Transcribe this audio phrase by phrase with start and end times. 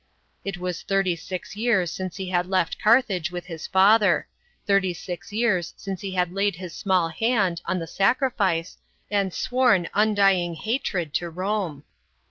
[0.43, 4.27] It was thirty six years since he had left Carthage with his father,
[4.65, 8.79] thirty six years since he had laid his small hand, on the sacrifice,
[9.11, 11.83] and sworn undying hatred to Rome.